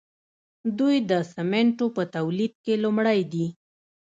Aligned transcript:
دوی 0.79 0.95
د 1.09 1.11
سیمنټو 1.33 1.85
په 1.95 2.03
تولید 2.15 2.53
کې 2.63 2.73
لومړی 2.83 3.19
دي. 3.33 3.45